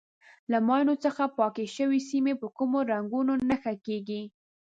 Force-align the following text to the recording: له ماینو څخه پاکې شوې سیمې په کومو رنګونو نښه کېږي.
له 0.51 0.57
ماینو 0.67 0.95
څخه 1.05 1.23
پاکې 1.37 1.63
شوې 1.75 1.99
سیمې 2.09 2.33
په 2.41 2.47
کومو 2.57 2.79
رنګونو 2.91 3.33
نښه 3.49 3.73
کېږي. 3.85 4.21